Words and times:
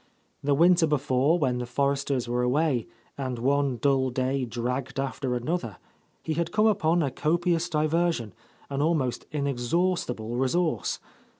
The 0.43 0.55
winter 0.55 0.87
before, 0.87 1.37
when 1.37 1.59
the 1.59 1.67
Forresters 1.67 2.27
were 2.27 2.41
away, 2.41 2.87
and 3.19 3.37
one 3.37 3.77
dull 3.77 4.09
day 4.09 4.45
dragged 4.45 4.99
after 4.99 5.35
another, 5.35 5.77
he 6.23 6.33
had 6.33 6.51
come 6.51 6.65
upon 6.65 7.03
a 7.03 7.11
copious 7.11 7.69
di 7.69 7.85
version, 7.85 8.33
an 8.71 8.81
almost 8.81 9.27
inexhaustible 9.31 10.37
resource. 10.37 10.97